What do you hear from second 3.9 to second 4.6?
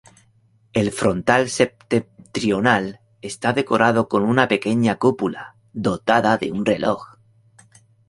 con una